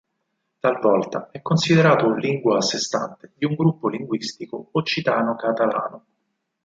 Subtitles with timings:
[0.59, 6.05] Talvolta è considerato lingua a sé stante di un gruppo linguistico occitano-catalano.